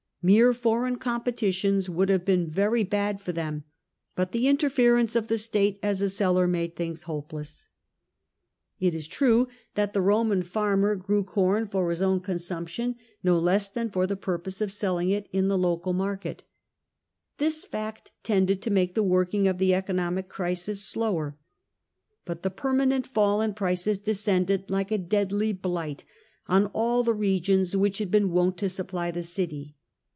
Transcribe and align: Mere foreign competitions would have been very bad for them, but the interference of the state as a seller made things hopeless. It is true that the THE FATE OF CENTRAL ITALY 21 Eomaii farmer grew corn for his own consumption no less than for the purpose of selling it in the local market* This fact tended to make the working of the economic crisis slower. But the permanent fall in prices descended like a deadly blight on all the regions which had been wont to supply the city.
Mere 0.23 0.53
foreign 0.53 0.97
competitions 0.97 1.89
would 1.89 2.09
have 2.09 2.23
been 2.23 2.47
very 2.47 2.83
bad 2.83 3.19
for 3.19 3.31
them, 3.31 3.63
but 4.15 4.31
the 4.33 4.47
interference 4.47 5.15
of 5.15 5.25
the 5.29 5.37
state 5.39 5.79
as 5.81 5.99
a 5.99 6.11
seller 6.11 6.47
made 6.47 6.75
things 6.75 7.01
hopeless. 7.09 7.67
It 8.79 8.93
is 8.93 9.07
true 9.07 9.47
that 9.73 9.93
the 9.93 9.99
THE 9.99 10.05
FATE 10.05 10.11
OF 10.11 10.15
CENTRAL 10.15 10.19
ITALY 10.19 10.43
21 10.43 10.43
Eomaii 10.43 10.51
farmer 10.53 10.95
grew 10.97 11.23
corn 11.23 11.67
for 11.69 11.89
his 11.89 12.01
own 12.03 12.19
consumption 12.19 12.95
no 13.23 13.39
less 13.39 13.67
than 13.67 13.89
for 13.89 14.05
the 14.05 14.15
purpose 14.15 14.61
of 14.61 14.71
selling 14.71 15.09
it 15.09 15.27
in 15.31 15.47
the 15.47 15.57
local 15.57 15.91
market* 15.93 16.43
This 17.39 17.65
fact 17.65 18.11
tended 18.21 18.61
to 18.61 18.69
make 18.69 18.93
the 18.93 19.01
working 19.01 19.47
of 19.47 19.57
the 19.57 19.73
economic 19.73 20.29
crisis 20.29 20.83
slower. 20.85 21.35
But 22.25 22.43
the 22.43 22.51
permanent 22.51 23.07
fall 23.07 23.41
in 23.41 23.55
prices 23.55 23.97
descended 23.97 24.69
like 24.69 24.91
a 24.91 24.99
deadly 24.99 25.51
blight 25.51 26.05
on 26.45 26.67
all 26.75 27.01
the 27.01 27.15
regions 27.15 27.75
which 27.75 27.97
had 27.97 28.11
been 28.11 28.29
wont 28.29 28.57
to 28.59 28.69
supply 28.69 29.09
the 29.09 29.23
city. 29.23 29.77